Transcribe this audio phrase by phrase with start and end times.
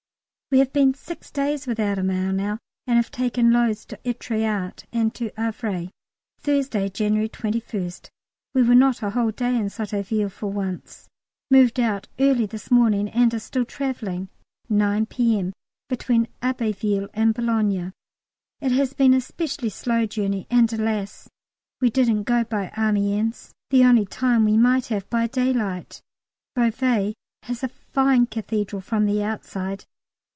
[0.53, 4.83] We have been six days without a mail now, and have taken loads to Êtretat
[4.91, 5.91] and to Havre.
[6.41, 8.09] Thursday, January 21st.
[8.53, 11.07] We were not a whole day at Sotteville for once:
[11.49, 14.27] moved out early this morning and are still travelling,
[14.67, 15.53] 9 P.M.,
[15.87, 17.93] between Abbeville and Boulogne.
[18.59, 21.29] It has been a specially slow journey, and, alas!
[21.79, 26.01] we didn't go by Amiens: the only time we might have, by daylight.
[26.55, 27.13] Beauvais
[27.43, 29.85] has a fine Cathedral from the outside.